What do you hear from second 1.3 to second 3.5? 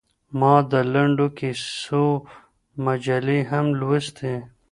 کيسو مجلې